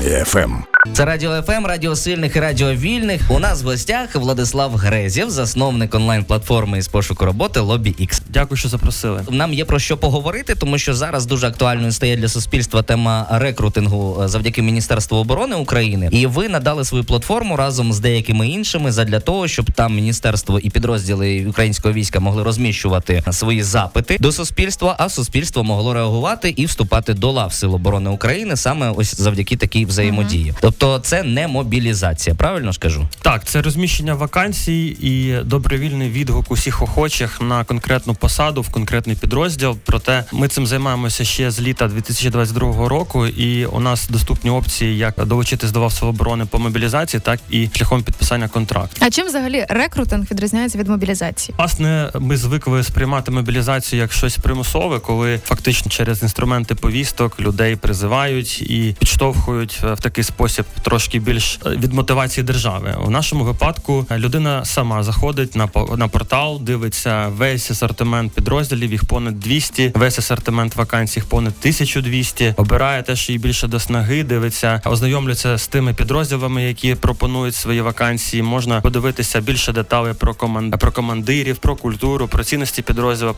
ФМ. 0.00 0.69
Це 0.92 1.04
радіо 1.04 1.42
ФМ, 1.42 1.66
радіо 1.66 1.96
сильних 1.96 2.36
і 2.36 2.40
радіо 2.40 2.74
вільних. 2.74 3.20
У 3.30 3.38
нас 3.38 3.62
в 3.62 3.66
гостях 3.66 4.14
Владислав 4.14 4.74
Грезєв, 4.74 5.30
засновник 5.30 5.94
онлайн-платформи 5.94 6.78
із 6.78 6.88
пошуку 6.88 7.24
роботи 7.24 7.60
Lobby 7.60 7.90
X. 7.90 8.22
Дякую, 8.28 8.58
що 8.58 8.68
запросили. 8.68 9.22
Нам 9.30 9.54
є 9.54 9.64
про 9.64 9.78
що 9.78 9.96
поговорити, 9.96 10.54
тому 10.54 10.78
що 10.78 10.94
зараз 10.94 11.26
дуже 11.26 11.46
актуальною 11.46 11.92
стає 11.92 12.16
для 12.16 12.28
суспільства 12.28 12.82
тема 12.82 13.26
рекрутингу 13.30 14.22
е, 14.22 14.28
завдяки 14.28 14.62
Міністерству 14.62 15.18
оборони 15.18 15.56
України. 15.56 16.08
І 16.12 16.26
ви 16.26 16.48
надали 16.48 16.84
свою 16.84 17.04
платформу 17.04 17.56
разом 17.56 17.92
з 17.92 18.00
деякими 18.00 18.48
іншими 18.48 18.92
задля 18.92 19.20
того, 19.20 19.48
щоб 19.48 19.72
там 19.72 19.94
міністерство 19.94 20.58
і 20.58 20.70
підрозділи 20.70 21.46
українського 21.46 21.94
війська 21.94 22.20
могли 22.20 22.42
розміщувати 22.42 23.22
свої 23.30 23.62
запити 23.62 24.16
до 24.20 24.32
суспільства, 24.32 24.96
а 24.98 25.08
суспільство 25.08 25.64
могло 25.64 25.94
реагувати 25.94 26.54
і 26.56 26.66
вступати 26.66 27.14
до 27.14 27.30
лав 27.30 27.52
Сил 27.52 27.74
оборони 27.74 28.10
України 28.10 28.56
саме 28.56 28.90
ось 28.90 29.20
завдяки 29.20 29.56
такій 29.56 29.84
взаємодії. 29.84 30.54
Тобто, 30.70 30.98
це 30.98 31.22
не 31.22 31.48
мобілізація, 31.48 32.36
правильно 32.36 32.72
ж 32.72 32.78
кажу? 32.78 33.08
Так, 33.22 33.44
це 33.44 33.62
розміщення 33.62 34.14
вакансій 34.14 34.96
і 35.00 35.44
добровільний 35.44 36.10
відгук 36.10 36.50
усіх 36.50 36.82
охочих 36.82 37.40
на 37.40 37.64
конкретну 37.64 38.14
посаду 38.14 38.62
в 38.62 38.68
конкретний 38.68 39.16
підрозділ. 39.16 39.78
Проте 39.84 40.24
ми 40.32 40.48
цим 40.48 40.66
займаємося 40.66 41.24
ще 41.24 41.50
з 41.50 41.60
літа 41.60 41.88
2022 41.88 42.88
року, 42.88 43.26
і 43.26 43.66
у 43.66 43.80
нас 43.80 44.08
доступні 44.08 44.50
опції 44.50 44.98
як 44.98 45.24
долучитись 45.26 45.70
до 45.70 45.80
ВАВС 45.80 46.02
оборони 46.02 46.46
по 46.46 46.58
мобілізації, 46.58 47.20
так 47.20 47.40
і 47.50 47.68
шляхом 47.74 48.02
підписання 48.02 48.48
контракту. 48.48 48.96
А 49.00 49.10
чим 49.10 49.26
взагалі 49.26 49.66
рекрутинг 49.68 50.26
відрізняється 50.30 50.78
від 50.78 50.88
мобілізації? 50.88 51.54
Власне, 51.58 52.10
ми 52.20 52.36
звикли 52.36 52.84
сприймати 52.84 53.30
мобілізацію 53.30 54.02
як 54.02 54.12
щось 54.12 54.36
примусове, 54.38 54.98
коли 54.98 55.40
фактично 55.44 55.90
через 55.90 56.22
інструменти 56.22 56.74
повісток 56.74 57.40
людей 57.40 57.76
призивають 57.76 58.62
і 58.62 58.96
підштовхують 58.98 59.80
в 59.82 60.00
такий 60.00 60.24
спосіб 60.24 60.59
трошки 60.82 61.18
більш 61.18 61.58
е, 61.66 61.70
від 61.70 61.92
мотивації 61.92 62.44
держави. 62.44 62.96
У 63.06 63.10
нашому 63.10 63.44
випадку 63.44 64.06
людина 64.10 64.64
сама 64.64 65.02
заходить 65.02 65.56
на 65.56 65.68
на 65.96 66.08
портал, 66.08 66.60
дивиться 66.62 67.28
весь 67.28 67.70
асортимент 67.70 68.32
підрозділів, 68.32 68.92
їх 68.92 69.04
понад 69.04 69.40
200, 69.40 69.92
весь 69.94 70.18
асортимент 70.18 70.76
вакансій 70.76 71.20
їх 71.20 71.28
понад 71.28 71.54
1200, 71.60 72.54
обирає 72.56 73.02
те, 73.02 73.16
що 73.16 73.32
їй 73.32 73.38
більше 73.38 73.68
до 73.68 73.80
снаги, 73.80 74.24
дивиться, 74.24 74.80
ознайомлюється 74.84 75.58
з 75.58 75.68
тими 75.68 75.94
підрозділами, 75.94 76.62
які 76.62 76.94
пропонують 76.94 77.54
свої 77.54 77.80
вакансії. 77.80 78.42
Можна 78.42 78.80
подивитися 78.80 79.40
більше 79.40 79.72
деталей 79.72 80.14
про 80.14 80.34
команд 80.34 80.78
про 80.80 80.92
командирів, 80.92 81.56
про 81.56 81.76
культуру, 81.76 82.28
про 82.28 82.44
цінності 82.44 82.82
підрозділу, 82.82 83.34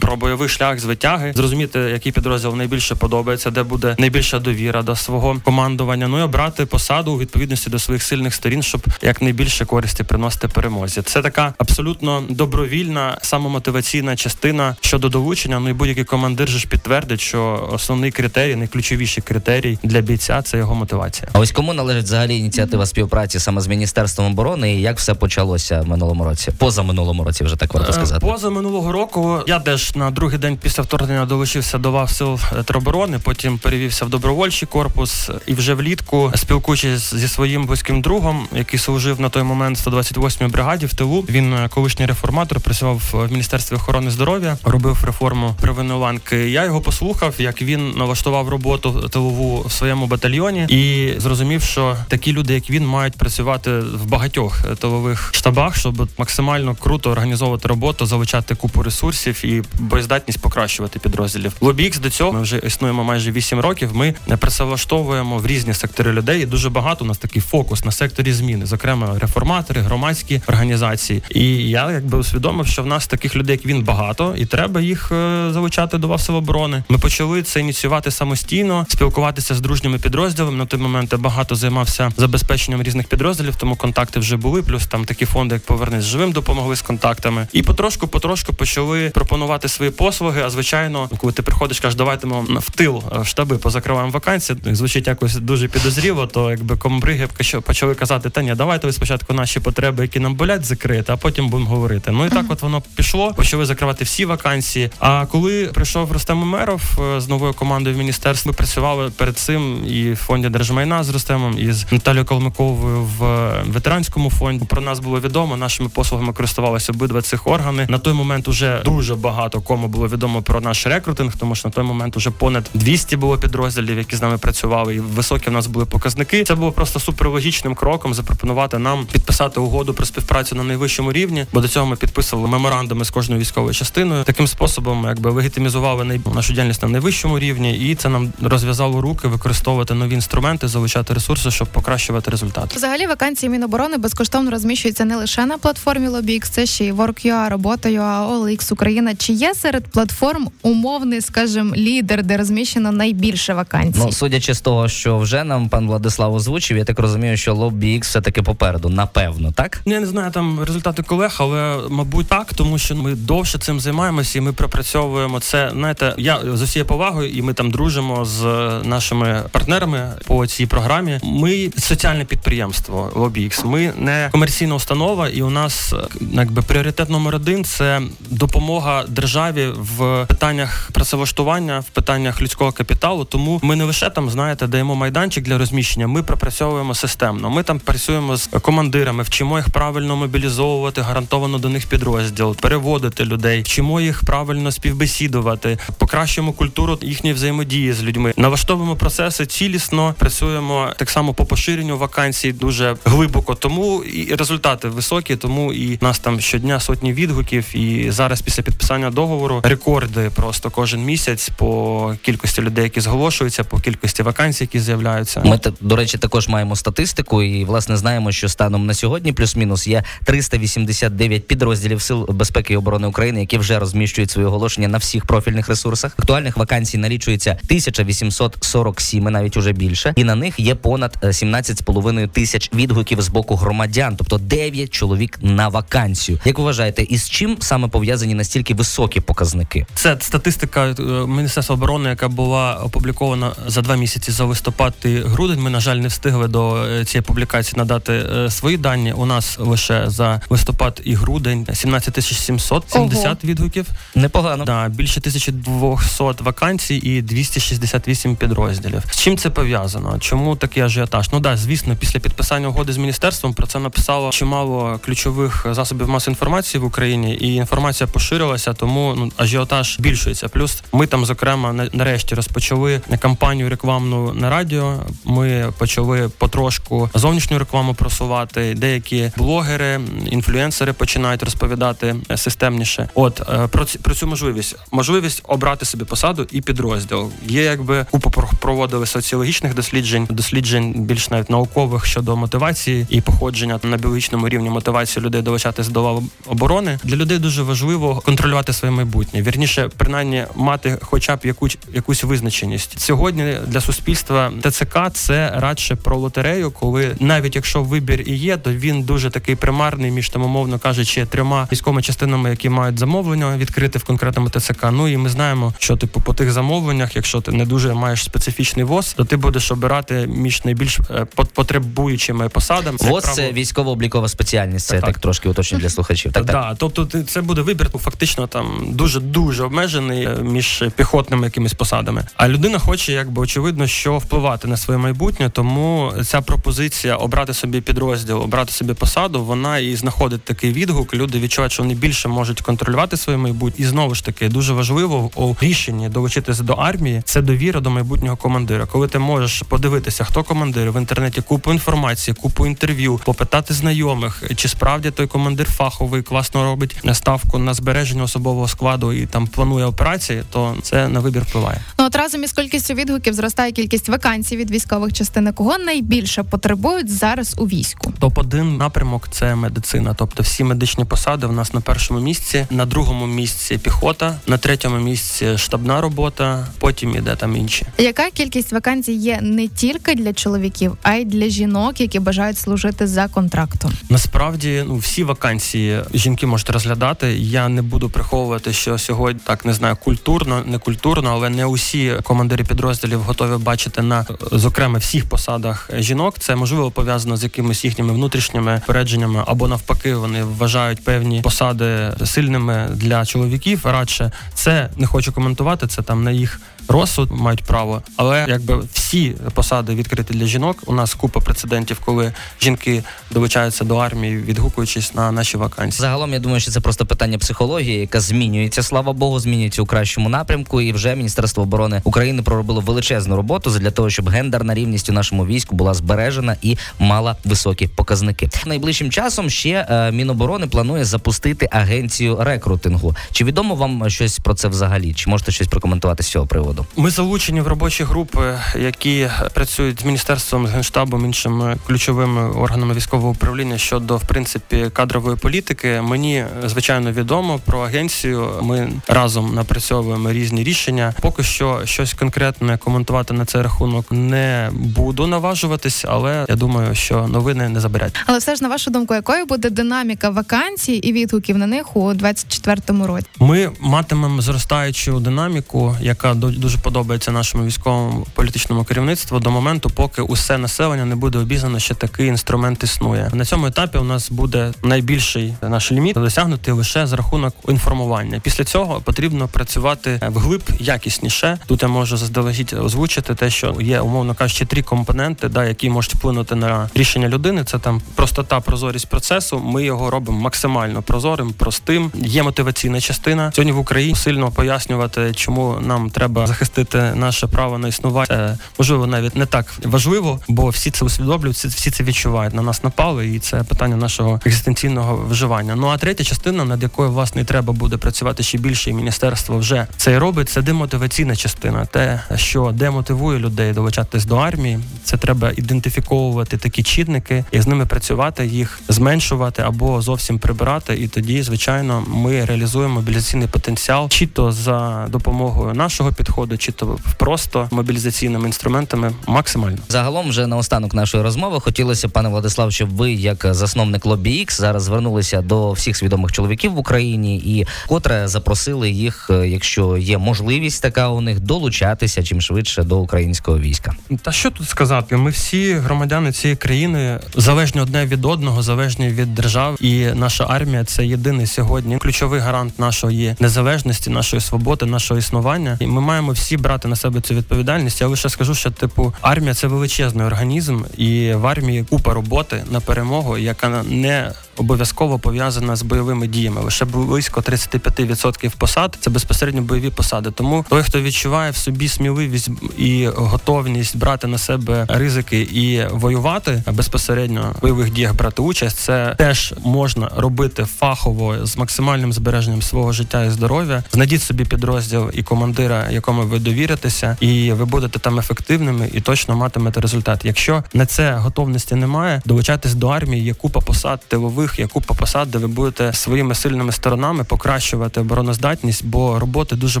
про 0.00 0.16
бойовий 0.16 0.48
шлях 0.48 0.80
з 0.80 0.84
витяги, 0.84 1.32
зрозуміти, 1.36 1.78
який 1.78 2.12
підрозділ 2.12 2.56
найбільше 2.56 2.94
подобається, 2.94 3.50
де 3.50 3.62
буде 3.62 3.96
найбільша 3.98 4.38
довіра 4.38 4.82
до 4.82 4.96
свого 4.96 5.36
командування. 5.44 6.08
Ну 6.08 6.18
і 6.18 6.22
обрати 6.22 6.63
посаду 6.66 7.12
у 7.12 7.18
відповідності 7.18 7.70
до 7.70 7.78
своїх 7.78 8.02
сильних 8.02 8.34
сторін, 8.34 8.62
щоб 8.62 8.86
якнайбільше 9.02 9.64
користі 9.64 10.02
приносити 10.02 10.48
перемозі. 10.48 11.02
Це 11.02 11.22
така 11.22 11.54
абсолютно 11.58 12.22
добровільна 12.30 13.18
самомотиваційна 13.22 14.16
частина 14.16 14.76
щодо 14.80 15.08
долучення. 15.08 15.60
Ну 15.60 15.68
і 15.68 15.72
будь-який 15.72 16.04
командир 16.04 16.48
же 16.48 16.58
ж 16.58 16.68
підтвердить, 16.68 17.20
що 17.20 17.68
основний 17.72 18.10
критерій, 18.10 18.56
найключовіший 18.56 19.22
критерій 19.22 19.78
для 19.82 20.00
бійця 20.00 20.42
це 20.42 20.58
його 20.58 20.74
мотивація. 20.74 21.28
А 21.32 21.38
ось 21.38 21.52
кому 21.52 21.74
належить 21.74 22.04
взагалі 22.04 22.38
ініціатива 22.38 22.86
співпраці 22.86 23.38
саме 23.38 23.60
з 23.60 23.66
міністерством 23.66 24.32
оборони, 24.32 24.74
і 24.74 24.80
як 24.80 24.98
все 24.98 25.14
почалося 25.14 25.80
в 25.80 25.88
минулому 25.88 26.24
році? 26.24 26.52
Поза 26.58 26.82
минулому 26.82 27.24
році, 27.24 27.44
вже 27.44 27.56
так 27.56 27.74
варто 27.74 27.90
Е, 27.90 27.92
сказати. 27.94 28.26
Поза 28.26 28.50
минулого 28.50 28.92
року 28.92 29.40
я 29.46 29.60
теж 29.60 29.96
на 29.96 30.10
другий 30.10 30.38
день 30.38 30.58
після 30.62 30.82
вторгнення 30.82 31.26
долучився 31.26 31.78
до 31.78 31.90
лав 31.90 32.10
сил 32.10 32.38
тероборони, 32.64 33.18
потім 33.18 33.58
перевівся 33.58 34.04
в 34.04 34.08
добровольчий 34.08 34.68
корпус 34.68 35.30
і 35.46 35.54
вже 35.54 35.74
влітку, 35.74 36.32
спілкуючись 36.54 37.14
зі 37.14 37.28
своїм 37.28 37.66
близьким 37.66 38.00
другом, 38.00 38.46
який 38.52 38.78
служив 38.78 39.20
на 39.20 39.28
той 39.28 39.42
момент 39.42 39.78
в 39.78 39.88
128-й 39.88 40.50
бригаді 40.50 40.86
в 40.86 40.94
тилу. 40.94 41.24
Він 41.28 41.54
е, 41.54 41.68
колишній 41.68 42.06
реформатор, 42.06 42.60
працював 42.60 43.00
в 43.12 43.32
міністерстві 43.32 43.76
охорони 43.76 44.10
здоров'я, 44.10 44.58
робив 44.64 45.04
реформу 45.04 45.56
первинної 45.60 46.00
ланки. 46.00 46.50
Я 46.50 46.64
його 46.64 46.80
послухав, 46.80 47.34
як 47.38 47.62
він 47.62 47.90
налаштував 47.90 48.48
роботу 48.48 49.08
тилову 49.08 49.64
в 49.66 49.72
своєму 49.72 50.06
батальйоні, 50.06 50.66
і 50.68 51.14
зрозумів, 51.20 51.62
що 51.62 51.96
такі 52.08 52.32
люди, 52.32 52.54
як 52.54 52.70
він, 52.70 52.86
мають 52.86 53.14
працювати 53.14 53.70
в 53.78 54.06
багатьох 54.06 54.60
е, 54.72 54.74
тилових 54.74 55.30
штабах, 55.34 55.76
щоб 55.76 56.08
максимально 56.18 56.74
круто 56.74 57.10
організовувати 57.10 57.68
роботу, 57.68 58.06
залучати 58.06 58.54
купу 58.54 58.82
ресурсів 58.82 59.44
і 59.44 59.62
боєздатність 59.78 60.40
покращувати 60.40 60.98
підрозділів. 60.98 61.52
Lobby 61.60 61.92
X 61.92 61.98
до 61.98 62.10
цього 62.10 62.32
ми 62.32 62.42
вже 62.42 62.58
існуємо 62.58 63.04
майже 63.04 63.32
8 63.32 63.60
років. 63.60 63.90
Ми 63.96 64.14
працевлаштовуємо 64.38 65.38
в 65.38 65.46
різні 65.46 65.74
сектори 65.74 66.12
людей. 66.12 66.43
І 66.44 66.46
дуже 66.46 66.70
багато 66.70 67.04
у 67.04 67.08
нас 67.08 67.18
такий 67.18 67.42
фокус 67.42 67.84
на 67.84 67.92
секторі 67.92 68.32
зміни, 68.32 68.66
зокрема 68.66 69.18
реформатори, 69.18 69.80
громадські 69.80 70.42
організації. 70.46 71.22
І 71.30 71.70
я 71.70 71.90
якби 71.90 72.18
усвідомив, 72.18 72.66
що 72.66 72.82
в 72.82 72.86
нас 72.86 73.06
таких 73.06 73.36
людей, 73.36 73.56
як 73.56 73.66
він, 73.66 73.82
багато, 73.82 74.34
і 74.36 74.46
треба 74.46 74.80
їх 74.80 75.12
е, 75.12 75.48
залучати 75.52 75.98
до 75.98 76.08
ВАВ 76.08 76.34
оборони. 76.34 76.84
Ми 76.88 76.98
почали 76.98 77.42
це 77.42 77.60
ініціювати 77.60 78.10
самостійно, 78.10 78.86
спілкуватися 78.88 79.54
з 79.54 79.60
дружніми 79.60 79.98
підрозділами. 79.98 80.56
На 80.56 80.66
той 80.66 80.80
момент 80.80 81.12
я 81.12 81.18
багато 81.18 81.54
займався 81.54 82.12
забезпеченням 82.16 82.82
різних 82.82 83.06
підрозділів, 83.08 83.56
тому 83.56 83.76
контакти 83.76 84.20
вже 84.20 84.36
були. 84.36 84.62
Плюс 84.62 84.86
там 84.86 85.04
такі 85.04 85.26
фонди, 85.26 85.54
як 85.54 85.64
Повернись 85.64 86.04
живим, 86.04 86.32
допомогли 86.32 86.76
з 86.76 86.82
контактами. 86.82 87.46
І 87.52 87.62
потрошку, 87.62 88.08
потрошку 88.08 88.52
почали 88.52 89.10
пропонувати 89.10 89.68
свої 89.68 89.90
послуги. 89.90 90.42
А 90.42 90.50
звичайно, 90.50 91.10
коли 91.18 91.32
ти 91.32 91.42
приходиш, 91.42 91.80
кажеш, 91.80 91.96
давайте 91.96 92.26
ми 92.26 92.58
в 92.60 92.70
тил 92.70 93.02
е, 93.12 93.18
в 93.18 93.26
штаби 93.26 93.58
позакриваємо 93.58 94.10
вакансії. 94.10 94.58
Звучить 94.72 95.06
якось 95.06 95.36
дуже 95.36 95.68
підозріло. 95.68 96.26
То 96.34 96.50
якби 96.50 96.76
комбриги 96.76 97.28
почали 97.62 97.94
казати, 97.94 98.30
та 98.30 98.42
ні, 98.42 98.54
давайте 98.54 98.86
ви 98.86 98.92
спочатку 98.92 99.34
наші 99.34 99.60
потреби, 99.60 100.02
які 100.02 100.20
нам 100.20 100.34
болять, 100.34 100.64
закрити, 100.64 101.12
а 101.12 101.16
потім 101.16 101.48
будемо 101.48 101.70
говорити. 101.70 102.10
Ну 102.10 102.26
і 102.26 102.28
так, 102.28 102.46
от 102.48 102.62
воно 102.62 102.82
пішло. 102.96 103.34
Почали 103.34 103.66
закривати 103.66 104.04
всі 104.04 104.24
вакансії. 104.24 104.90
А 104.98 105.26
коли 105.26 105.66
прийшов 105.66 106.12
Рустем 106.12 106.42
Умеров 106.42 106.82
е, 106.98 107.20
з 107.20 107.28
новою 107.28 107.52
командою 107.52 107.94
в 107.94 107.98
міністерстві, 107.98 108.48
ми 108.48 108.54
працювали 108.54 109.10
перед 109.10 109.38
цим 109.38 109.86
і 109.86 110.12
в 110.12 110.16
фонді 110.16 110.48
держмайна 110.48 111.04
з 111.04 111.10
Рустемом, 111.10 111.58
і 111.58 111.72
з 111.72 111.92
Наталією 111.92 112.24
Калмиковою 112.24 113.02
в 113.02 113.24
е, 113.24 113.64
ветеранському 113.66 114.30
фонді. 114.30 114.64
Про 114.64 114.82
нас 114.82 115.00
було 115.00 115.20
відомо. 115.20 115.56
Нашими 115.56 115.88
послугами 115.88 116.32
користувалися 116.32 116.92
обидва 116.92 117.22
цих 117.22 117.46
органи. 117.46 117.86
На 117.90 117.98
той 117.98 118.12
момент 118.12 118.48
уже 118.48 118.82
дуже 118.84 119.14
багато 119.14 119.60
кому 119.60 119.88
було 119.88 120.08
відомо 120.08 120.42
про 120.42 120.60
наш 120.60 120.86
рекрутинг, 120.86 121.36
тому 121.36 121.54
що 121.54 121.68
на 121.68 121.72
той 121.72 121.84
момент 121.84 122.16
уже 122.16 122.30
понад 122.30 122.70
200 122.74 123.16
було 123.16 123.38
підрозділів, 123.38 123.98
які 123.98 124.16
з 124.16 124.22
нами 124.22 124.38
працювали, 124.38 124.94
і 124.94 125.00
високі 125.00 125.50
в 125.50 125.52
нас 125.52 125.66
були 125.66 125.86
показники. 125.86 126.23
Це 126.46 126.54
було 126.54 126.72
просто 126.72 127.00
суперлогічним 127.00 127.74
кроком 127.74 128.14
запропонувати 128.14 128.78
нам 128.78 129.06
підписати 129.12 129.60
угоду 129.60 129.94
про 129.94 130.06
співпрацю 130.06 130.54
на 130.56 130.62
найвищому 130.62 131.12
рівні, 131.12 131.46
бо 131.52 131.60
до 131.60 131.68
цього 131.68 131.86
ми 131.86 131.96
підписували 131.96 132.48
меморандуми 132.48 133.04
з 133.04 133.10
кожною 133.10 133.40
військовою 133.40 133.74
частиною. 133.74 134.24
Таким 134.24 134.46
способом, 134.46 135.04
якби 135.08 135.30
легітимізували 135.30 136.20
нашу 136.34 136.52
діяльність 136.52 136.82
на 136.82 136.88
найвищому 136.88 137.38
рівні, 137.38 137.90
і 137.90 137.94
це 137.94 138.08
нам 138.08 138.32
розв'язало 138.42 139.00
руки 139.00 139.28
використовувати 139.28 139.94
нові 139.94 140.14
інструменти, 140.14 140.68
залучати 140.68 141.14
ресурси, 141.14 141.50
щоб 141.50 141.68
покращувати 141.68 142.30
результат. 142.30 142.74
Взагалі 142.76 143.06
вакансії 143.06 143.50
Міноборони 143.50 143.96
безкоштовно 143.96 144.50
розміщуються 144.50 145.04
не 145.04 145.16
лише 145.16 145.46
на 145.46 145.58
платформі 145.58 146.08
LobbyX, 146.08 146.42
це 146.50 146.66
ще 146.66 146.84
й 146.84 146.92
Work.ua, 146.92 147.48
Робота.ua, 147.48 148.30
OLX 148.30 148.72
Україна. 148.72 149.14
Чи 149.14 149.32
є 149.32 149.54
серед 149.54 149.84
платформ 149.86 150.48
умовний, 150.62 151.20
скажімо, 151.20 151.76
лідер, 151.76 152.22
де 152.22 152.36
розміщено 152.36 152.92
найбільше 152.92 153.54
вакансій? 153.54 154.00
Ну, 154.04 154.12
судячи 154.12 154.54
з 154.54 154.60
того, 154.60 154.88
що 154.88 155.18
вже 155.18 155.44
нам 155.44 155.68
пан 155.68 155.86
Владислав 155.86 156.13
озвучив, 156.22 156.76
я 156.76 156.84
так 156.84 156.98
розумію, 156.98 157.36
що 157.36 157.54
Lobby 157.54 157.98
X 157.98 158.02
все 158.02 158.20
таки 158.20 158.42
попереду, 158.42 158.88
напевно, 158.88 159.52
так? 159.52 159.80
Ну, 159.86 159.94
Я 159.94 160.00
не 160.00 160.06
знаю 160.06 160.30
там 160.30 160.60
результати 160.60 161.02
колег, 161.02 161.36
але 161.38 161.78
мабуть 161.90 162.26
так, 162.28 162.54
тому 162.54 162.78
що 162.78 162.96
ми 162.96 163.14
довше 163.14 163.58
цим 163.58 163.80
займаємося, 163.80 164.38
і 164.38 164.40
ми 164.40 164.52
пропрацьовуємо 164.52 165.40
це. 165.40 165.70
Знаєте, 165.72 166.14
я 166.18 166.40
з 166.54 166.62
усією 166.62 166.86
повагою, 166.86 167.30
і 167.30 167.42
ми 167.42 167.54
там 167.54 167.70
дружимо 167.70 168.24
з 168.24 168.42
нашими 168.84 169.42
партнерами 169.50 170.12
по 170.26 170.46
цій 170.46 170.66
програмі. 170.66 171.20
Ми 171.22 171.70
соціальне 171.78 172.24
підприємство 172.24 173.12
LobbyX. 173.14 173.66
Ми 173.66 173.92
не 173.96 174.28
комерційна 174.32 174.74
установа, 174.74 175.28
і 175.28 175.42
у 175.42 175.50
нас 175.50 175.94
якби 176.32 176.62
пріоритет 176.62 177.10
номер 177.10 177.34
один 177.34 177.64
це 177.64 178.00
допомога 178.30 179.04
державі 179.08 179.68
в 179.76 180.26
питаннях 180.28 180.90
працевлаштування, 180.92 181.80
в 181.80 181.84
питаннях 181.84 182.42
людського 182.42 182.72
капіталу. 182.72 183.24
Тому 183.24 183.60
ми 183.62 183.76
не 183.76 183.84
лише 183.84 184.10
там 184.10 184.30
знаєте 184.30 184.66
даємо 184.66 184.94
майданчик 184.94 185.44
для 185.44 185.58
розміщення. 185.58 186.03
Ми 186.06 186.22
пропрацьовуємо 186.22 186.94
системно. 186.94 187.50
Ми 187.50 187.62
там 187.62 187.78
працюємо 187.78 188.36
з 188.36 188.46
командирами, 188.46 189.22
вчимо 189.22 189.56
їх 189.56 189.70
правильно 189.70 190.16
мобілізовувати, 190.16 191.00
гарантовано 191.00 191.58
до 191.58 191.68
них 191.68 191.86
підрозділ, 191.86 192.56
переводити 192.56 193.24
людей, 193.24 193.62
вчимо 193.62 194.00
їх 194.00 194.24
правильно 194.24 194.72
співбесідувати, 194.72 195.78
покращуємо 195.98 196.52
культуру 196.52 196.98
їхньої 197.02 197.34
взаємодії 197.34 197.92
з 197.92 198.02
людьми. 198.02 198.34
Налаштовуємо 198.36 198.96
процеси 198.96 199.46
цілісно, 199.46 200.14
працюємо 200.18 200.88
так 200.96 201.10
само 201.10 201.34
по 201.34 201.46
поширенню 201.46 201.98
вакансій 201.98 202.52
дуже 202.52 202.96
глибоко. 203.04 203.54
Тому 203.54 204.04
і 204.04 204.34
результати 204.34 204.88
високі, 204.88 205.36
тому 205.36 205.72
і 205.72 205.98
нас 206.00 206.18
там 206.18 206.40
щодня 206.40 206.80
сотні 206.80 207.12
відгуків. 207.12 207.76
І 207.76 208.10
зараз 208.10 208.42
після 208.42 208.62
підписання 208.62 209.10
договору 209.10 209.60
рекорди 209.64 210.30
просто 210.34 210.70
кожен 210.70 211.04
місяць 211.04 211.48
по 211.56 212.14
кількості 212.22 212.62
людей, 212.62 212.84
які 212.84 213.00
зголошуються, 213.00 213.64
по 213.64 213.78
кількості 213.78 214.22
вакансій, 214.22 214.64
які 214.64 214.80
з'являються. 214.80 215.42
Ми 215.44 215.58
До 215.84 215.96
речі, 215.96 216.18
також 216.18 216.48
маємо 216.48 216.76
статистику, 216.76 217.42
і 217.42 217.64
власне 217.64 217.96
знаємо, 217.96 218.32
що 218.32 218.48
станом 218.48 218.86
на 218.86 218.94
сьогодні, 218.94 219.32
плюс-мінус, 219.32 219.86
є 219.86 220.02
389 220.24 221.46
підрозділів 221.46 222.02
сил 222.02 222.26
безпеки 222.30 222.74
і 222.74 222.76
оборони 222.76 223.06
України, 223.06 223.40
які 223.40 223.58
вже 223.58 223.78
розміщують 223.78 224.30
свої 224.30 224.48
оголошення 224.48 224.88
на 224.88 224.98
всіх 224.98 225.26
профільних 225.26 225.68
ресурсах. 225.68 226.12
Актуальних 226.18 226.56
вакансій 226.56 226.98
налічується 226.98 227.50
1847, 227.50 229.24
навіть 229.24 229.56
уже 229.56 229.72
більше, 229.72 230.12
і 230.16 230.24
на 230.24 230.34
них 230.34 230.60
є 230.60 230.74
понад 230.74 231.18
е, 231.22 231.26
17,5 231.26 232.28
тисяч 232.28 232.70
відгуків 232.74 233.22
з 233.22 233.28
боку 233.28 233.56
громадян, 233.56 234.16
тобто 234.16 234.38
9 234.38 234.90
чоловік 234.90 235.38
на 235.42 235.68
вакансію. 235.68 236.38
Як 236.44 236.58
вважаєте, 236.58 237.02
із 237.02 237.30
чим 237.30 237.56
саме 237.60 237.88
пов'язані 237.88 238.34
настільки 238.34 238.74
високі 238.74 239.20
показники? 239.20 239.86
Це 239.94 240.16
статистика 240.20 240.86
е, 240.86 241.02
Міністерства 241.26 241.74
оборони, 241.74 242.08
яка 242.08 242.28
була 242.28 242.74
опублікована 242.74 243.52
за 243.66 243.82
два 243.82 243.96
місяці 243.96 244.32
за 244.32 244.44
листопад 244.44 244.94
і 245.04 245.08
грудень. 245.08 245.73
На 245.74 245.80
жаль 245.80 245.96
не 245.96 246.08
встигли 246.08 246.48
до 246.48 246.76
е, 246.84 247.04
цієї 247.04 247.22
публікації 247.22 247.78
надати 247.78 248.12
е, 248.12 248.50
свої 248.50 248.76
дані. 248.76 249.12
У 249.12 249.26
нас 249.26 249.58
лише 249.58 250.04
за 250.06 250.40
листопад 250.50 251.00
і 251.04 251.14
грудень 251.14 251.66
17 251.72 252.14
тисяч 252.14 252.38
770 252.38 253.26
Ого. 253.26 253.36
відгуків. 253.44 253.86
Непогано. 254.14 254.64
Да, 254.64 254.88
більше 254.88 255.20
1200 255.20 256.24
вакансій 256.44 256.96
і 256.96 257.22
268 257.22 258.36
підрозділів. 258.36 259.02
З 259.10 259.18
чим 259.20 259.36
це 259.36 259.50
пов'язано? 259.50 260.18
Чому 260.18 260.56
такий 260.56 260.82
ажіотаж? 260.82 261.28
Ну 261.32 261.40
да, 261.40 261.56
звісно, 261.56 261.96
після 261.96 262.20
підписання 262.20 262.68
угоди 262.68 262.92
з 262.92 262.96
міністерством 262.96 263.54
про 263.54 263.66
це 263.66 263.78
написало 263.78 264.30
чимало 264.30 265.00
ключових 265.04 265.66
засобів 265.70 266.08
масової 266.08 266.32
інформації 266.34 266.80
в 266.80 266.84
Україні, 266.84 267.34
і 267.34 267.54
інформація 267.54 268.06
поширилася, 268.06 268.72
тому 268.72 269.14
ну 269.16 269.32
ажіотаж 269.36 269.96
збільшується. 269.96 270.48
Плюс 270.48 270.82
ми 270.92 271.06
там, 271.06 271.24
зокрема, 271.24 271.72
на- 271.72 271.88
нарешті 271.92 272.34
розпочали 272.34 273.00
кампанію 273.18 273.68
рекламну 273.68 274.32
на 274.32 274.50
радіо. 274.50 275.00
Ми 275.24 275.63
почали 275.78 276.28
потрошку 276.38 277.10
зовнішню 277.14 277.58
рекламу 277.58 277.94
просувати. 277.94 278.74
Деякі 278.76 279.32
блогери, 279.36 280.00
інфлюенсери 280.26 280.92
починають 280.92 281.42
розповідати 281.42 282.16
е, 282.30 282.36
системніше. 282.36 283.08
От 283.14 283.40
е, 283.40 283.68
про 283.68 283.84
ці 283.84 283.98
про 283.98 284.14
цю 284.14 284.26
можливість 284.26 284.76
можливість 284.90 285.42
обрати 285.48 285.84
собі 285.84 286.04
посаду 286.04 286.46
і 286.50 286.60
підрозділ. 286.60 287.30
Є 287.46 287.62
якби 287.62 288.06
про- 288.20 288.48
проводили 288.60 289.06
соціологічних 289.06 289.74
досліджень, 289.74 290.26
досліджень 290.30 290.92
більш 290.92 291.30
навіть 291.30 291.50
наукових 291.50 292.06
щодо 292.06 292.36
мотивації 292.36 293.06
і 293.10 293.20
походження 293.20 293.80
на 293.82 293.96
біологічному 293.96 294.48
рівні 294.48 294.70
мотивації 294.70 295.24
людей 295.24 295.42
долучатись 295.42 295.88
до 295.88 296.02
лав 296.02 296.22
оборони. 296.46 296.98
Для 297.04 297.16
людей 297.16 297.38
дуже 297.38 297.62
важливо 297.62 298.22
контролювати 298.24 298.72
своє 298.72 298.94
майбутнє. 298.94 299.42
Вірніше, 299.42 299.90
принаймні, 299.96 300.44
мати 300.54 300.98
хоча 301.02 301.36
б 301.36 301.40
якусь 301.44 301.78
якусь 301.94 302.24
визначеність. 302.24 303.00
Сьогодні 303.00 303.54
для 303.66 303.80
суспільства 303.80 304.52
ТЦК 304.62 304.98
це 305.12 305.53
радше 305.56 305.96
про 305.96 306.16
лотерею, 306.16 306.70
коли 306.70 307.16
навіть 307.20 307.56
якщо 307.56 307.82
вибір 307.82 308.22
і 308.26 308.34
є, 308.34 308.56
то 308.56 308.72
він 308.72 309.02
дуже 309.02 309.30
такий 309.30 309.54
примарний 309.54 310.10
між 310.10 310.28
там, 310.28 310.42
умовно 310.42 310.78
кажучи, 310.78 311.26
трьома 311.26 311.68
військовими 311.72 312.02
частинами, 312.02 312.50
які 312.50 312.68
мають 312.68 312.98
замовлення 312.98 313.56
відкрити 313.56 313.98
в 313.98 314.04
конкретному 314.04 314.50
ТЦК. 314.50 314.86
Ну 314.92 315.08
і 315.08 315.16
ми 315.16 315.28
знаємо, 315.28 315.74
що 315.78 315.96
типу 315.96 316.20
по 316.20 316.34
тих 316.34 316.52
замовленнях, 316.52 317.16
якщо 317.16 317.40
ти 317.40 317.52
не 317.52 317.66
дуже 317.66 317.94
маєш 317.94 318.24
специфічний 318.24 318.84
ВОЗ, 318.84 319.14
то 319.14 319.24
ти 319.24 319.36
будеш 319.36 319.70
обирати 319.70 320.26
між 320.26 320.64
найбільш 320.64 321.00
е, 321.10 321.26
потребуючими 321.54 322.48
посадами. 322.48 322.98
ВОЗ 323.00 323.24
це 323.24 323.52
військово-облікова 323.52 324.28
спеціальність. 324.28 324.86
Це 324.86 324.94
Так, 324.94 325.04
так, 325.04 325.14
так. 325.14 325.22
трошки 325.22 325.48
уточню 325.48 325.78
для 325.78 325.90
слухачів. 325.90 326.32
Так, 326.32 326.46
так. 326.46 326.54
Да, 326.54 326.74
тобто 326.78 327.22
це 327.22 327.40
буде 327.40 327.60
вибір 327.60 327.90
ну, 327.94 328.00
фактично 328.00 328.46
там 328.46 328.66
дуже 328.90 329.20
дуже 329.20 329.64
обмежений 329.64 330.24
е, 330.24 330.36
між 330.42 330.84
піхотними 330.96 331.46
якимись 331.46 331.74
посадами. 331.74 332.26
А 332.36 332.48
людина 332.48 332.78
хоче, 332.78 333.12
якби 333.12 333.42
очевидно, 333.42 333.86
що 333.86 334.18
впливати 334.18 334.68
на 334.68 334.76
своє 334.76 334.98
майбутнє. 334.98 335.43
Тому 335.48 336.12
ця 336.24 336.40
пропозиція 336.40 337.16
обрати 337.16 337.54
собі 337.54 337.80
підрозділ, 337.80 338.42
обрати 338.42 338.72
собі 338.72 338.94
посаду, 338.94 339.44
вона 339.44 339.78
і 339.78 339.96
знаходить 339.96 340.42
такий 340.42 340.72
відгук. 340.72 341.14
Люди 341.14 341.38
відчувають, 341.38 341.72
що 341.72 341.82
вони 341.82 341.94
більше 341.94 342.28
можуть 342.28 342.60
контролювати 342.60 343.16
своє 343.16 343.38
майбутнє. 343.38 343.84
І 343.84 343.88
знову 343.88 344.14
ж 344.14 344.24
таки 344.24 344.48
дуже 344.48 344.72
важливо 344.72 345.30
у 345.34 345.54
рішенні 345.60 346.08
долучитися 346.08 346.62
до 346.62 346.72
армії. 346.72 347.22
Це 347.24 347.42
довіра 347.42 347.80
до 347.80 347.90
майбутнього 347.90 348.36
командира. 348.36 348.86
Коли 348.86 349.08
ти 349.08 349.18
можеш 349.18 349.62
подивитися, 349.68 350.24
хто 350.24 350.42
командир 350.42 350.92
в 350.92 350.96
інтернеті, 350.96 351.42
купу 351.42 351.72
інформації, 351.72 352.34
купу 352.34 352.66
інтерв'ю, 352.66 353.20
попитати 353.24 353.74
знайомих, 353.74 354.42
чи 354.56 354.68
справді 354.68 355.10
той 355.10 355.26
командир 355.26 355.66
фаховий 355.70 356.22
класно 356.22 356.64
робить 356.64 356.96
ставку 357.12 357.58
на 357.58 357.74
збереження 357.74 358.22
особового 358.22 358.68
складу 358.68 359.12
і 359.12 359.26
там 359.26 359.46
планує 359.46 359.84
операції, 359.84 360.42
то 360.50 360.76
це 360.82 361.08
на 361.08 361.20
вибір 361.20 361.42
впливає. 361.42 361.80
Ну 361.98 362.04
от 362.04 362.16
разом 362.16 362.44
із 362.44 362.52
кількістю 362.52 362.94
відгуків 362.94 363.34
зростає 363.34 363.72
кількість 363.72 364.08
вакансій 364.08 364.56
від 364.56 364.70
військових 364.70 365.12
частин. 365.12 365.33
Кого 365.54 365.78
найбільше 365.78 366.42
потребують 366.42 367.10
зараз 367.10 367.54
у 367.58 367.66
війську? 367.66 368.12
Топ 368.18 368.38
1 368.38 368.76
напрямок 368.76 369.28
це 369.30 369.54
медицина. 369.54 370.14
Тобто 370.18 370.42
всі 370.42 370.64
медичні 370.64 371.04
посади 371.04 371.46
в 371.46 371.52
нас 371.52 371.74
на 371.74 371.80
першому 371.80 372.20
місці, 372.20 372.66
на 372.70 372.86
другому 372.86 373.26
місці 373.26 373.78
піхота, 373.78 374.36
на 374.46 374.58
третьому 374.58 374.98
місці 374.98 375.58
штабна 375.58 376.00
робота. 376.00 376.66
Потім 376.78 377.16
іде 377.16 377.36
там 377.36 377.56
інші. 377.56 377.86
Яка 377.98 378.30
кількість 378.30 378.72
вакансій 378.72 379.12
є 379.12 379.38
не 379.42 379.68
тільки 379.68 380.14
для 380.14 380.32
чоловіків, 380.32 380.96
а 381.02 381.14
й 381.14 381.24
для 381.24 381.48
жінок, 381.48 382.00
які 382.00 382.18
бажають 382.20 382.58
служити 382.58 383.06
за 383.06 383.28
контрактом? 383.28 383.92
Насправді, 384.08 384.84
ну 384.86 384.96
всі 384.96 385.24
вакансії 385.24 386.00
жінки 386.14 386.46
можуть 386.46 386.70
розглядати. 386.70 387.36
Я 387.38 387.68
не 387.68 387.82
буду 387.82 388.10
приховувати, 388.10 388.72
що 388.72 388.98
сьогодні 388.98 389.40
так 389.44 389.64
не 389.64 389.72
знаю, 389.72 389.96
культурно, 390.04 390.62
не 390.66 390.78
культурно, 390.78 391.30
але 391.32 391.50
не 391.50 391.66
усі 391.66 392.12
командири 392.22 392.64
підрозділів 392.64 393.20
готові 393.20 393.62
бачити 393.62 394.02
на 394.02 394.26
зокрема 394.52 394.98
всіх 394.98 395.23
посадах 395.24 395.90
жінок. 395.98 396.38
Це 396.38 396.56
можливо 396.56 396.90
пов'язано 396.90 397.36
з 397.36 397.42
якимись 397.42 397.84
їхніми 397.84 398.12
внутрішніми 398.12 398.82
передженнями, 398.86 399.44
або 399.46 399.68
навпаки, 399.68 400.14
вони 400.14 400.44
вважають 400.44 401.04
певні 401.04 401.40
посади 401.40 402.12
сильними 402.24 402.88
для 402.94 403.26
чоловіків. 403.26 403.80
Радше 403.84 404.32
це 404.54 404.90
не 404.96 405.06
хочу 405.06 405.32
коментувати. 405.32 405.86
Це 405.86 406.02
там 406.02 406.24
на 406.24 406.30
їх 406.30 406.60
розсуд 406.88 407.30
мають 407.30 407.62
право, 407.64 408.02
але 408.16 408.46
якби 408.48 408.82
всі 408.92 409.34
посади 409.54 409.94
відкриті 409.94 410.26
для 410.30 410.46
жінок. 410.46 410.76
У 410.86 410.94
нас 410.94 411.14
купа 411.14 411.40
прецедентів, 411.40 412.00
коли 412.04 412.32
жінки 412.60 413.04
долучаються 413.30 413.84
до 413.84 413.96
армії, 413.96 414.36
відгукуючись 414.36 415.14
на 415.14 415.32
наші 415.32 415.56
вакансії. 415.56 416.00
Загалом 416.00 416.32
я 416.32 416.38
думаю, 416.38 416.60
що 416.60 416.70
це 416.70 416.80
просто 416.80 417.06
питання 417.06 417.38
психології, 417.38 418.00
яка 418.00 418.20
змінюється. 418.20 418.82
Слава 418.82 419.12
Богу, 419.12 419.40
змінюється 419.40 419.82
у 419.82 419.86
кращому 419.86 420.28
напрямку. 420.28 420.80
І 420.80 420.92
вже 420.92 421.14
Міністерство 421.14 421.62
оборони 421.62 422.00
України 422.04 422.42
проробило 422.42 422.80
величезну 422.80 423.36
роботу 423.36 423.70
для 423.70 423.90
того, 423.90 424.10
щоб 424.10 424.28
гендерна 424.28 424.74
рівність 424.74 425.10
у 425.10 425.12
нашому 425.12 425.46
війську 425.46 425.76
була 425.76 425.94
збережена 425.94 426.56
і 426.62 426.76
мала 426.98 427.36
високі 427.44 427.88
показники. 427.88 428.50
Найближчим 428.66 429.10
часом 429.10 429.50
ще 429.50 429.86
е, 429.90 430.12
Міноборони 430.12 430.66
планує 430.66 431.04
запустити 431.04 431.68
агенцію 431.70 432.36
рекрутингу. 432.40 433.16
Чи 433.32 433.44
відомо 433.44 433.74
вам 433.74 434.10
щось 434.10 434.38
про 434.38 434.54
це 434.54 434.68
взагалі? 434.68 435.14
Чи 435.14 435.30
можете 435.30 435.52
щось 435.52 435.68
прокоментувати 435.68 436.22
з 436.22 436.26
цього 436.26 436.46
приводу? 436.46 436.73
Ми 436.96 437.10
залучені 437.10 437.60
в 437.60 437.66
робочі 437.66 438.04
групи, 438.04 438.58
які 438.80 439.28
працюють 439.54 440.00
з 440.00 440.04
міністерством, 440.04 440.66
з 440.66 440.70
генштабом, 440.70 441.24
іншими 441.24 441.76
ключовими 441.86 442.50
органами 442.50 442.94
військового 442.94 443.30
управління 443.30 443.78
щодо 443.78 444.16
в 444.16 444.22
принципі 444.26 444.90
кадрової 444.92 445.36
політики. 445.36 446.00
Мені 446.00 446.44
звичайно 446.66 447.12
відомо 447.12 447.60
про 447.64 447.80
агенцію. 447.80 448.48
Ми 448.62 448.92
разом 449.08 449.54
напрацьовуємо 449.54 450.32
різні 450.32 450.64
рішення. 450.64 451.14
Поки 451.20 451.42
що 451.42 451.80
щось 451.84 452.14
конкретне 452.14 452.78
коментувати 452.78 453.34
на 453.34 453.44
цей 453.44 453.62
рахунок 453.62 454.06
не 454.10 454.70
буду 454.72 455.26
наважуватись, 455.26 456.04
але 456.08 456.46
я 456.48 456.56
думаю, 456.56 456.94
що 456.94 457.26
новини 457.28 457.68
не 457.68 457.80
заберять. 457.80 458.12
Але 458.26 458.38
все 458.38 458.56
ж 458.56 458.62
на 458.62 458.68
вашу 458.68 458.90
думку, 458.90 459.14
якою 459.14 459.46
буде 459.46 459.70
динаміка 459.70 460.30
вакансій 460.30 460.92
і 460.96 461.12
відгуків 461.12 461.58
на 461.58 461.66
них 461.66 461.96
у 461.96 462.12
24-му 462.12 463.06
році? 463.06 463.26
Ми 463.40 463.70
матимемо 463.80 464.42
зростаючу 464.42 465.20
динаміку, 465.20 465.96
яка 466.00 466.34
до- 466.34 466.50
дуже 466.64 466.78
подобається 466.78 467.32
нашому 467.32 467.64
військовому 467.64 468.26
політичному 468.34 468.84
керівництву 468.84 469.40
до 469.40 469.50
моменту, 469.50 469.90
поки 469.90 470.22
усе 470.22 470.58
населення 470.58 471.04
не 471.04 471.16
буде 471.16 471.38
обізнано, 471.38 471.78
що 471.78 471.94
такий 471.94 472.26
інструмент 472.26 472.84
існує. 472.84 473.30
На 473.34 473.44
цьому 473.44 473.66
етапі 473.66 473.98
у 473.98 474.04
нас 474.04 474.30
буде 474.30 474.72
найбільший 474.82 475.54
наш 475.62 475.92
ліміт 475.92 476.14
досягнути 476.14 476.72
лише 476.72 477.06
за 477.06 477.16
рахунок 477.16 477.54
інформування. 477.68 478.40
Після 478.40 478.64
цього 478.64 479.00
потрібно 479.00 479.48
працювати 479.48 480.20
вглиб 480.28 480.62
якісніше. 480.78 481.58
Тут 481.66 481.82
я 481.82 481.88
можу 481.88 482.16
заздалегідь 482.16 482.72
озвучити 482.72 483.34
те, 483.34 483.50
що 483.50 483.76
є 483.80 484.00
умовно 484.00 484.34
кажучи, 484.34 484.64
три 484.64 484.82
компоненти, 484.82 485.48
да, 485.48 485.64
які 485.64 485.90
можуть 485.90 486.14
вплинути 486.14 486.54
на 486.54 486.90
рішення 486.94 487.28
людини. 487.28 487.64
Це 487.64 487.78
там 487.78 488.02
простота, 488.14 488.60
прозорість 488.60 489.08
процесу. 489.08 489.58
Ми 489.58 489.84
його 489.84 490.10
робимо 490.10 490.40
максимально 490.40 491.02
прозорим, 491.02 491.52
простим. 491.52 492.10
Є 492.14 492.42
мотиваційна 492.42 493.00
частина. 493.00 493.52
Сьогодні 493.52 493.72
в 493.72 493.78
Україні 493.78 494.14
сильно 494.14 494.50
пояснювати, 494.50 495.32
чому 495.34 495.76
нам 495.80 496.10
треба 496.10 496.46
захистити 496.54 496.98
наше 497.14 497.46
право 497.46 497.78
на 497.78 497.88
існування. 497.88 498.26
Це, 498.26 498.58
можливо, 498.78 499.06
навіть 499.06 499.36
не 499.36 499.46
так 499.46 499.74
важливо, 499.84 500.40
бо 500.48 500.68
всі 500.68 500.90
це 500.90 501.04
усвідомлюють, 501.04 501.56
всі, 501.56 501.68
всі 501.68 501.90
це 501.90 502.04
відчувають. 502.04 502.54
На 502.54 502.62
нас 502.62 502.84
напали, 502.84 503.26
і 503.28 503.38
це 503.38 503.62
питання 503.62 503.96
нашого 503.96 504.40
екзистенційного 504.46 505.16
виживання. 505.16 505.74
Ну 505.76 505.86
а 505.88 505.98
третя 505.98 506.24
частина, 506.24 506.64
над 506.64 506.82
якою 506.82 507.10
власне 507.10 507.44
треба 507.44 507.72
буде 507.72 507.96
працювати 507.96 508.42
ще 508.42 508.58
більше, 508.58 508.90
і 508.90 508.92
міністерство 508.92 509.58
вже 509.58 509.86
це 509.96 510.12
і 510.12 510.18
робить. 510.18 510.48
Це 510.48 510.62
демотиваційна 510.62 511.36
частина, 511.36 511.86
те, 511.86 512.20
що 512.36 512.72
демотивує 512.74 513.38
людей 513.38 513.72
долучатись 513.72 514.24
до 514.24 514.36
армії. 514.36 514.78
Це 515.04 515.16
треба 515.16 515.52
ідентифіковувати 515.56 516.56
такі 516.56 516.82
чинники 516.82 517.44
і 517.52 517.60
з 517.60 517.66
ними 517.66 517.86
працювати, 517.86 518.46
їх 518.46 518.80
зменшувати 518.88 519.62
або 519.62 520.02
зовсім 520.02 520.38
прибирати. 520.38 520.94
І 520.94 521.08
тоді, 521.08 521.42
звичайно, 521.42 522.04
ми 522.08 522.44
реалізуємо 522.44 522.94
мобілізаційний 522.94 523.48
потенціал, 523.48 524.08
чи 524.08 524.26
то 524.26 524.52
за 524.52 525.06
допомогою 525.08 525.74
нашого 525.74 526.12
підходу, 526.12 526.43
чи 526.58 526.72
то 526.72 526.98
просто 527.18 527.68
мобілізаційними 527.70 528.46
інструментами 528.46 529.12
максимально. 529.26 529.78
Загалом, 529.88 530.28
вже 530.28 530.46
наостанок 530.46 530.94
нашої 530.94 531.22
розмови, 531.22 531.60
хотілося, 531.60 532.08
пане 532.08 532.28
Владислав, 532.28 532.72
щоб 532.72 532.96
ви, 532.96 533.12
як 533.12 533.46
засновник 533.50 534.06
Лобі 534.06 534.44
X, 534.44 534.52
зараз 534.52 534.82
звернулися 534.82 535.42
до 535.42 535.72
всіх 535.72 535.96
свідомих 535.96 536.32
чоловіків 536.32 536.72
в 536.72 536.78
Україні 536.78 537.36
і 537.36 537.66
котре 537.88 538.28
запросили 538.28 538.90
їх, 538.90 539.30
е, 539.30 539.48
якщо 539.48 539.96
є 539.96 540.18
можливість 540.18 540.82
така 540.82 541.08
у 541.08 541.20
них, 541.20 541.40
долучатися 541.40 542.22
чим 542.22 542.40
швидше 542.40 542.82
до 542.82 542.98
українського 542.98 543.58
війська. 543.58 543.92
Та 544.22 544.32
що 544.32 544.50
тут 544.50 544.68
сказати? 544.68 545.16
Ми 545.16 545.30
всі 545.30 545.74
громадяни 545.74 546.32
цієї 546.32 546.56
країни 546.56 547.20
залежні 547.34 547.80
одне 547.80 548.06
від 548.06 548.24
одного, 548.24 548.62
залежні 548.62 549.08
від 549.08 549.34
держав, 549.34 549.82
і 549.82 550.06
наша 550.06 550.46
армія 550.48 550.84
це 550.84 551.06
єдиний 551.06 551.46
сьогодні 551.46 551.98
ключовий 551.98 552.40
гарант 552.40 552.78
нашої 552.78 553.36
незалежності, 553.40 554.10
нашої 554.10 554.42
свободи, 554.42 554.86
нашого 554.86 555.20
існування. 555.20 555.78
І 555.80 555.86
ми 555.86 556.00
маємо 556.00 556.33
всі 556.34 556.56
брати 556.56 556.88
на 556.88 556.96
себе 556.96 557.20
цю 557.20 557.34
відповідальність. 557.34 558.00
Я 558.00 558.06
лише 558.06 558.28
скажу, 558.28 558.54
що 558.54 558.70
типу 558.70 559.14
армія 559.20 559.54
це 559.54 559.66
величезний 559.66 560.26
організм, 560.26 560.82
і 560.96 561.32
в 561.34 561.46
армії 561.46 561.84
купа 561.90 562.14
роботи 562.14 562.64
на 562.70 562.80
перемогу, 562.80 563.38
яка 563.38 563.82
не 563.82 564.32
обов'язково 564.56 565.18
пов'язана 565.18 565.76
з 565.76 565.82
бойовими 565.82 566.26
діями. 566.26 566.60
Лише 566.60 566.84
близько 566.84 567.40
35% 567.40 568.56
посад 568.56 568.98
це 569.00 569.10
безпосередньо 569.10 569.62
бойові 569.62 569.90
посади. 569.90 570.30
Тому 570.30 570.64
той, 570.68 570.82
хто 570.82 571.00
відчуває 571.00 571.50
в 571.50 571.56
собі 571.56 571.88
сміливість 571.88 572.50
і 572.78 573.06
готовність 573.06 573.96
брати 573.96 574.26
на 574.26 574.38
себе 574.38 574.86
ризики 574.88 575.40
і 575.40 575.86
воювати 575.90 576.62
безпосередньо 576.72 577.54
в 577.58 577.60
бойових 577.62 577.92
діях 577.92 578.14
брати 578.14 578.42
участь, 578.42 578.76
це 578.76 579.14
теж 579.18 579.54
можна 579.64 580.10
робити 580.16 580.64
фахово 580.64 581.46
з 581.46 581.56
максимальним 581.56 582.12
збереженням 582.12 582.62
свого 582.62 582.92
життя 582.92 583.24
і 583.24 583.30
здоров'я. 583.30 583.82
Знайдіть 583.92 584.22
собі 584.22 584.44
підрозділ 584.44 585.10
і 585.12 585.22
командира, 585.22 585.90
якому 585.90 586.22
ви 586.22 586.38
довіритеся, 586.38 587.16
і 587.20 587.52
ви 587.52 587.64
будете 587.64 587.98
там 587.98 588.18
ефективними 588.18 588.90
і 588.92 589.00
точно 589.00 589.36
матимете 589.36 589.80
результат. 589.80 590.24
Якщо 590.24 590.64
на 590.74 590.86
це 590.86 591.12
готовності 591.12 591.74
немає, 591.74 592.22
долучайтесь 592.24 592.74
до 592.74 592.88
армії. 592.88 593.24
Є 593.24 593.34
купа 593.34 593.60
посад 593.60 594.00
тилових, 594.08 594.43
є 594.58 594.66
купа 594.66 594.94
посад, 594.94 595.30
де 595.30 595.38
ви 595.38 595.46
будете 595.46 595.92
своїми 595.92 596.34
сильними 596.34 596.72
сторонами 596.72 597.24
покращувати 597.24 598.00
обороноздатність, 598.00 598.84
бо 598.84 599.18
роботи 599.18 599.56
дуже 599.56 599.80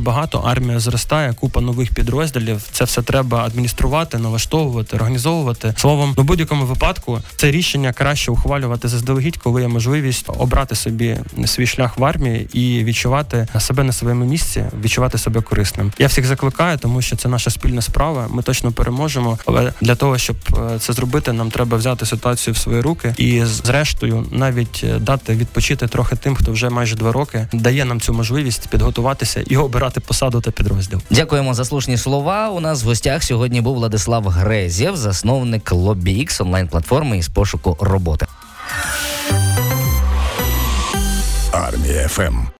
багато. 0.00 0.38
Армія 0.38 0.80
зростає, 0.80 1.32
купа 1.32 1.60
нових 1.60 1.94
підрозділів. 1.94 2.62
Це 2.72 2.84
все 2.84 3.02
треба 3.02 3.44
адмініструвати, 3.44 4.18
налаштовувати, 4.18 4.96
організовувати. 4.96 5.74
Словом, 5.76 6.14
у 6.16 6.22
будь-якому 6.22 6.64
випадку 6.64 7.20
це 7.36 7.50
рішення 7.50 7.92
краще 7.92 8.30
ухвалювати 8.30 8.88
заздалегідь, 8.88 9.36
коли 9.36 9.62
є 9.62 9.68
можливість 9.68 10.26
обрати 10.28 10.74
собі 10.74 11.18
свій 11.46 11.66
шлях 11.66 11.98
в 11.98 12.04
армії 12.04 12.48
і 12.52 12.84
відчувати 12.84 13.46
себе 13.58 13.82
на 13.84 13.92
своєму 13.92 14.24
місці, 14.24 14.64
відчувати 14.82 15.18
себе 15.18 15.40
корисним. 15.40 15.92
Я 15.98 16.06
всіх 16.06 16.26
закликаю, 16.26 16.78
тому 16.78 17.02
що 17.02 17.16
це 17.16 17.28
наша 17.28 17.50
спільна 17.50 17.82
справа. 17.82 18.26
Ми 18.30 18.42
точно 18.42 18.72
переможемо. 18.72 19.38
Але 19.46 19.72
для 19.80 19.94
того, 19.94 20.18
щоб 20.18 20.36
е, 20.52 20.78
це 20.78 20.92
зробити, 20.92 21.32
нам 21.32 21.50
треба 21.50 21.76
взяти 21.76 22.06
ситуацію 22.06 22.54
в 22.54 22.56
свої 22.56 22.80
руки 22.80 23.14
і 23.18 23.44
зрештою 23.44 24.26
навіть 24.30 24.53
е, 24.84 24.98
дати 24.98 25.34
відпочити 25.34 25.86
трохи 25.86 26.16
тим, 26.16 26.34
хто 26.34 26.52
вже 26.52 26.70
майже 26.70 26.96
два 26.96 27.12
роки 27.12 27.48
дає 27.52 27.84
нам 27.84 28.00
цю 28.00 28.14
можливість 28.14 28.68
підготуватися 28.68 29.44
і 29.46 29.56
обирати 29.56 30.00
посаду 30.00 30.40
та 30.40 30.50
підрозділ. 30.50 31.00
Дякуємо 31.10 31.54
за 31.54 31.64
слушні 31.64 31.96
слова. 31.98 32.48
У 32.48 32.60
нас 32.60 32.82
в 32.82 32.86
гостях 32.86 33.22
сьогодні 33.24 33.60
був 33.60 33.74
Владислав 33.74 34.28
Грезєв, 34.28 34.96
засновник 34.96 35.72
LobbyX, 35.72 36.42
онлайн-платформи 36.42 37.18
із 37.18 37.28
пошуку 37.28 37.76
роботи. 37.80 38.26
Армія 41.52 42.08
ФМ. 42.08 42.46